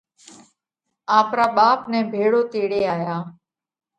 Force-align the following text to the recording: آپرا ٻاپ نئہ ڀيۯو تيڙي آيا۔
آپرا 1.17 1.45
ٻاپ 1.55 1.79
نئہ 1.91 2.01
ڀيۯو 2.11 2.41
تيڙي 2.51 2.81
آيا۔ 2.93 3.15